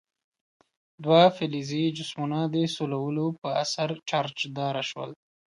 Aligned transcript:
دوه 1.03 1.23
فلزي 1.37 1.85
جسمونه 1.97 2.39
د 2.53 2.55
سولولو 2.75 3.27
په 3.41 3.49
اثر 3.63 3.89
چارجداره 4.09 4.83
شول. 4.89 5.11